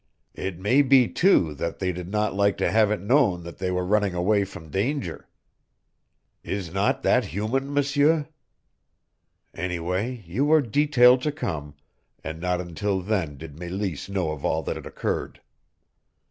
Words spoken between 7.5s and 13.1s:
M'seur? Anyway, you were detailed to come, and not until